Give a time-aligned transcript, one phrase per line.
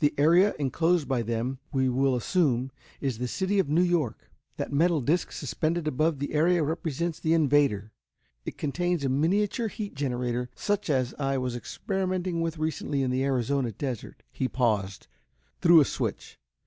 [0.00, 4.30] The area enclosed by them, we will assume, is the city of New York.
[4.58, 7.90] That metal disc suspended above the area represents the invader.
[8.44, 13.24] It contains a miniature heat generator such as I was experimenting with recently in the
[13.24, 15.06] Arizona desert." He paused,
[15.62, 16.38] threw a switch.